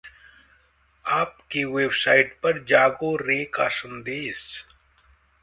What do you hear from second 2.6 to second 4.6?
'जागो रे...' का संदेश